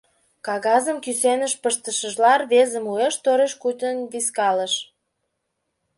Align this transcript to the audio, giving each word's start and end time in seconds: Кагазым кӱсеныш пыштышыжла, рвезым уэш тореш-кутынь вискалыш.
Кагазым 0.45 0.97
кӱсеныш 1.05 1.53
пыштышыжла, 1.61 2.33
рвезым 2.41 2.85
уэш 2.91 3.15
тореш-кутынь 3.23 4.03
вискалыш. 4.11 4.73